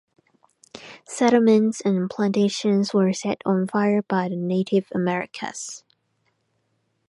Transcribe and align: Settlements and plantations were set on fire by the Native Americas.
Settlements 1.05 1.79
and 1.79 2.09
plantations 2.09 2.91
were 2.91 3.13
set 3.13 3.39
on 3.45 3.67
fire 3.67 4.01
by 4.01 4.27
the 4.29 4.35
Native 4.35 4.87
Americas. 4.95 5.83